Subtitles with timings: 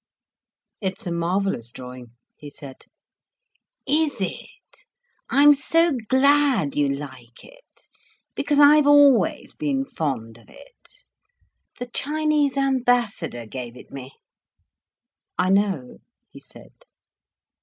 [0.81, 2.85] "It's a marvellous drawing," he said.
[3.87, 4.85] "Is it?
[5.29, 7.83] I'm so glad you like it,
[8.33, 11.05] because I've always been fond of it.
[11.77, 14.13] The Chinese Ambassador gave it me."
[15.37, 15.99] "I know,"
[16.31, 16.73] he said.